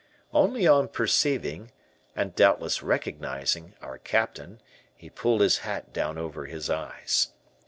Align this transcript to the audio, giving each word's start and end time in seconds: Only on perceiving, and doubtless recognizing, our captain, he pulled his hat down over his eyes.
Only 0.33 0.65
on 0.65 0.87
perceiving, 0.87 1.71
and 2.15 2.33
doubtless 2.33 2.81
recognizing, 2.81 3.75
our 3.83 3.99
captain, 3.99 4.59
he 4.95 5.11
pulled 5.11 5.41
his 5.41 5.59
hat 5.59 5.93
down 5.93 6.17
over 6.17 6.47
his 6.47 6.71
eyes. 6.71 7.33